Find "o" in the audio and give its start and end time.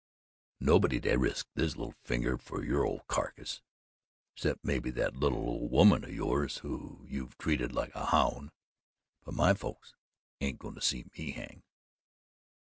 6.03-6.07